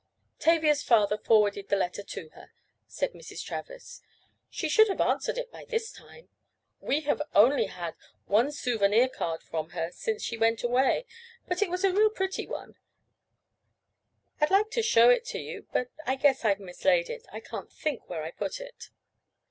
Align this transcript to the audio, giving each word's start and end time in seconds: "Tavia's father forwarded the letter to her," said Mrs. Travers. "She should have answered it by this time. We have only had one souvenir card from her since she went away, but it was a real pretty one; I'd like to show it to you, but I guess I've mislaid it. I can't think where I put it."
"Tavia's 0.39 0.81
father 0.81 1.15
forwarded 1.15 1.69
the 1.69 1.75
letter 1.75 2.01
to 2.01 2.29
her," 2.29 2.49
said 2.87 3.13
Mrs. 3.13 3.45
Travers. 3.45 4.01
"She 4.49 4.67
should 4.67 4.87
have 4.87 4.99
answered 4.99 5.37
it 5.37 5.51
by 5.51 5.63
this 5.63 5.91
time. 5.91 6.27
We 6.79 7.01
have 7.01 7.21
only 7.35 7.65
had 7.67 7.93
one 8.25 8.51
souvenir 8.51 9.07
card 9.07 9.43
from 9.43 9.69
her 9.77 9.91
since 9.91 10.23
she 10.23 10.37
went 10.39 10.63
away, 10.63 11.05
but 11.47 11.61
it 11.61 11.69
was 11.69 11.83
a 11.83 11.93
real 11.93 12.09
pretty 12.09 12.47
one; 12.47 12.73
I'd 14.39 14.49
like 14.49 14.71
to 14.71 14.81
show 14.81 15.11
it 15.11 15.23
to 15.25 15.37
you, 15.39 15.67
but 15.71 15.91
I 16.03 16.15
guess 16.15 16.43
I've 16.43 16.59
mislaid 16.59 17.07
it. 17.07 17.27
I 17.31 17.39
can't 17.39 17.71
think 17.71 18.09
where 18.09 18.23
I 18.23 18.31
put 18.31 18.59
it." 18.59 18.89